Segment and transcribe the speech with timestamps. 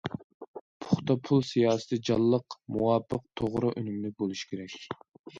[0.83, 4.75] پۇختا پۇل سىياسىتى جانلىق، مۇۋاپىق، توغرا، ئۈنۈملۈك بولۇشى كېرەك.